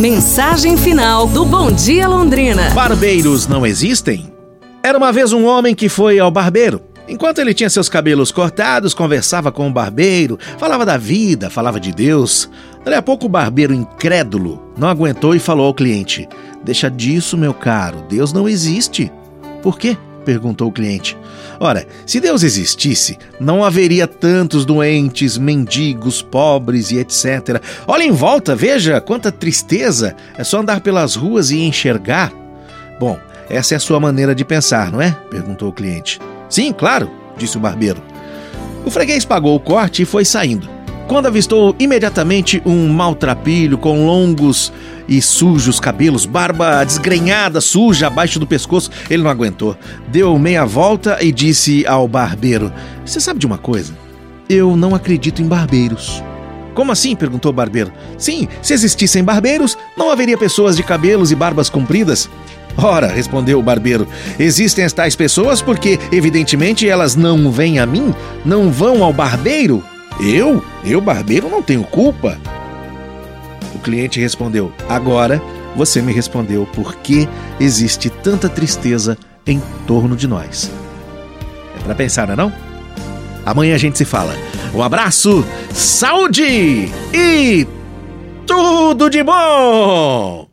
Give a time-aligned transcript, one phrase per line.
[0.00, 2.70] Mensagem final do Bom Dia Londrina.
[2.70, 4.32] Barbeiros não existem?
[4.82, 6.80] Era uma vez um homem que foi ao barbeiro.
[7.06, 11.92] Enquanto ele tinha seus cabelos cortados, conversava com o barbeiro, falava da vida, falava de
[11.92, 12.48] Deus.
[12.82, 16.26] Daí a pouco o barbeiro, incrédulo, não aguentou e falou ao cliente:
[16.64, 19.12] Deixa disso, meu caro, Deus não existe.
[19.62, 19.98] Por quê?
[20.24, 21.14] perguntou o cliente.
[21.62, 27.62] Ora, se Deus existisse, não haveria tantos doentes, mendigos, pobres e etc.
[27.86, 30.16] Olha em volta, veja quanta tristeza.
[30.38, 32.32] É só andar pelas ruas e enxergar.
[32.98, 33.18] Bom,
[33.50, 35.10] essa é a sua maneira de pensar, não é?
[35.30, 36.18] perguntou o cliente.
[36.48, 38.02] Sim, claro, disse o barbeiro.
[38.86, 40.79] O freguês pagou o corte e foi saindo.
[41.10, 44.72] Quando avistou imediatamente um maltrapilho com longos
[45.08, 49.76] e sujos cabelos, barba desgrenhada, suja abaixo do pescoço, ele não aguentou.
[50.06, 52.72] Deu meia volta e disse ao barbeiro:
[53.04, 53.92] Você sabe de uma coisa?
[54.48, 56.22] Eu não acredito em barbeiros.
[56.74, 57.16] Como assim?
[57.16, 57.92] perguntou o barbeiro.
[58.16, 62.30] Sim, se existissem barbeiros, não haveria pessoas de cabelos e barbas compridas.
[62.76, 64.06] Ora, respondeu o barbeiro,
[64.38, 69.82] existem as tais pessoas porque, evidentemente, elas não vêm a mim, não vão ao barbeiro.
[70.22, 70.62] Eu?
[70.84, 72.38] Eu, barbeiro, não tenho culpa.
[73.74, 75.40] O cliente respondeu: Agora
[75.76, 80.70] você me respondeu por que existe tanta tristeza em torno de nós.
[81.78, 82.52] É para pensar, não é não?
[83.44, 84.34] Amanhã a gente se fala.
[84.74, 87.66] Um abraço, saúde e
[88.46, 90.46] tudo de bom!